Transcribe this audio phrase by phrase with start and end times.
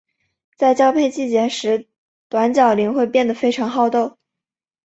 [0.57, 1.87] 在交配季节时
[2.27, 4.17] 短角羚会变得非常好斗。